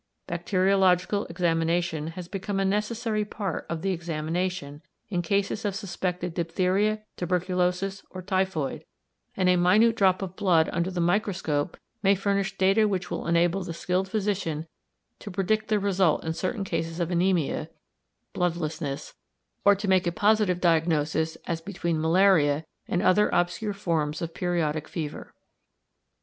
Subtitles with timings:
[0.25, 7.03] Bacteriological examination has become a necessary part of the examination in cases of suspected diphtheria,
[7.17, 8.83] tuberculosis, or typhoid,
[9.37, 13.63] and a minute drop of blood under the microscope may furnish data which will enable
[13.63, 14.65] the skilled physician
[15.19, 17.67] to predict the result in certain cases of anæmia
[18.33, 19.13] [bloodlessness],
[19.63, 24.87] or to make a positive diagnosis as between malaria and other obscure forms of periodic
[24.87, 25.31] fever.